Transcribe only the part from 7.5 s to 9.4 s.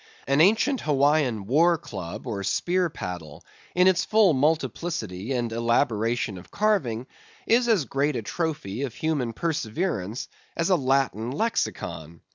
as great a trophy of human